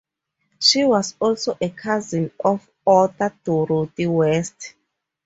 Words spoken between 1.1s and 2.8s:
also a cousin of